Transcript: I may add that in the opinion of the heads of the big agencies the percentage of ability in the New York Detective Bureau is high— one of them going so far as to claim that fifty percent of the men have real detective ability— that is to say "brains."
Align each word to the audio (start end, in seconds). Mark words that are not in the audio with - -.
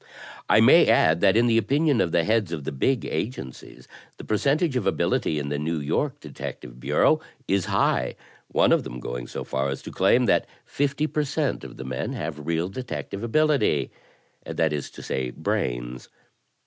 I 0.49 0.61
may 0.61 0.87
add 0.87 1.21
that 1.21 1.37
in 1.37 1.45
the 1.45 1.59
opinion 1.59 2.01
of 2.01 2.11
the 2.11 2.23
heads 2.23 2.51
of 2.51 2.63
the 2.63 2.71
big 2.71 3.05
agencies 3.05 3.87
the 4.17 4.23
percentage 4.23 4.75
of 4.75 4.87
ability 4.87 5.37
in 5.37 5.49
the 5.49 5.59
New 5.59 5.79
York 5.79 6.19
Detective 6.19 6.79
Bureau 6.79 7.19
is 7.47 7.65
high— 7.65 8.15
one 8.47 8.71
of 8.71 8.83
them 8.83 8.99
going 8.99 9.27
so 9.27 9.43
far 9.43 9.69
as 9.69 9.83
to 9.83 9.91
claim 9.91 10.25
that 10.25 10.47
fifty 10.65 11.05
percent 11.05 11.63
of 11.63 11.77
the 11.77 11.85
men 11.85 12.13
have 12.13 12.47
real 12.47 12.67
detective 12.67 13.23
ability— 13.23 13.91
that 14.43 14.73
is 14.73 14.89
to 14.89 15.03
say 15.03 15.29
"brains." 15.29 16.09